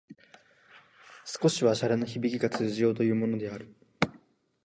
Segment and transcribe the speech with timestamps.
[1.25, 3.71] 少しは洒落のひびきが通じようというものである